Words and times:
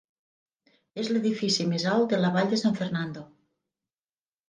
És 1.03 1.09
l'edifici 1.11 1.69
més 1.75 1.87
alt 1.93 2.17
de 2.17 2.23
la 2.25 2.35
Vall 2.39 2.53
de 2.57 2.63
San 2.65 2.83
Fernando. 2.83 3.29